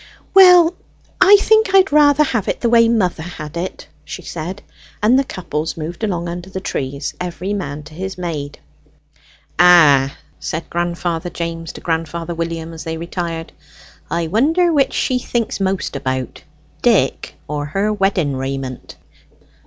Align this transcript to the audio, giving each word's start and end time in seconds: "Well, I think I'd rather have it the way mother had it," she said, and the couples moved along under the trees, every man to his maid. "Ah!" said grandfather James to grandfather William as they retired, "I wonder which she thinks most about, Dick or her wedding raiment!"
"Well, 0.33 0.73
I 1.21 1.35
think 1.39 1.75
I'd 1.75 1.91
rather 1.91 2.23
have 2.23 2.47
it 2.47 2.61
the 2.61 2.71
way 2.71 2.89
mother 2.89 3.21
had 3.21 3.55
it," 3.55 3.87
she 4.03 4.23
said, 4.23 4.63
and 4.99 5.19
the 5.19 5.23
couples 5.23 5.77
moved 5.77 6.03
along 6.03 6.27
under 6.27 6.49
the 6.49 6.59
trees, 6.59 7.13
every 7.21 7.53
man 7.53 7.83
to 7.83 7.93
his 7.93 8.17
maid. 8.17 8.57
"Ah!" 9.59 10.17
said 10.39 10.67
grandfather 10.71 11.29
James 11.29 11.71
to 11.73 11.81
grandfather 11.81 12.33
William 12.33 12.73
as 12.73 12.83
they 12.83 12.97
retired, 12.97 13.51
"I 14.09 14.25
wonder 14.25 14.73
which 14.73 14.93
she 14.93 15.19
thinks 15.19 15.59
most 15.59 15.95
about, 15.95 16.41
Dick 16.81 17.35
or 17.47 17.67
her 17.67 17.93
wedding 17.93 18.35
raiment!" 18.35 18.95